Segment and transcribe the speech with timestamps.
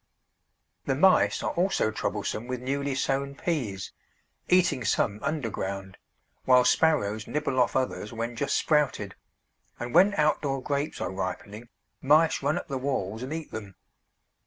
[0.85, 3.93] The mice are also troublesome with newly sown Peas,
[4.49, 5.95] eating some underground,
[6.45, 9.13] while sparrows nibble off others when just sprouted;
[9.79, 11.69] and when outdoor Grapes are ripening
[12.01, 13.75] mice run up the walls and eat them.